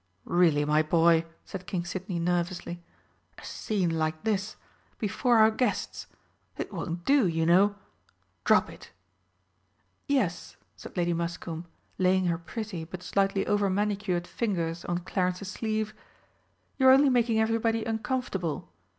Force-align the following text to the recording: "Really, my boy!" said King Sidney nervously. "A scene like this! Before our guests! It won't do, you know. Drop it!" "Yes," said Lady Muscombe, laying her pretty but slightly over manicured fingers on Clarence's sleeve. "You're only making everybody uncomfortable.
"Really, 0.25 0.65
my 0.65 0.81
boy!" 0.81 1.25
said 1.45 1.67
King 1.67 1.85
Sidney 1.85 2.17
nervously. 2.17 2.83
"A 3.37 3.45
scene 3.45 3.99
like 3.99 4.23
this! 4.23 4.55
Before 4.97 5.37
our 5.37 5.51
guests! 5.51 6.07
It 6.57 6.73
won't 6.73 7.05
do, 7.05 7.27
you 7.27 7.45
know. 7.45 7.75
Drop 8.43 8.67
it!" 8.71 8.89
"Yes," 10.07 10.57
said 10.75 10.97
Lady 10.97 11.13
Muscombe, 11.13 11.67
laying 11.99 12.25
her 12.25 12.39
pretty 12.39 12.83
but 12.83 13.03
slightly 13.03 13.45
over 13.45 13.69
manicured 13.69 14.25
fingers 14.25 14.83
on 14.85 15.01
Clarence's 15.01 15.51
sleeve. 15.51 15.93
"You're 16.77 16.89
only 16.89 17.09
making 17.11 17.39
everybody 17.39 17.83
uncomfortable. 17.85 18.71